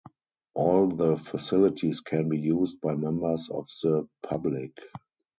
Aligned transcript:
All 0.55 0.87
the 0.87 1.15
facilities 1.15 2.01
can 2.01 2.27
be 2.27 2.39
used 2.39 2.81
by 2.81 2.95
members 2.95 3.51
of 3.51 3.67
the 3.83 4.09
public. 4.23 4.75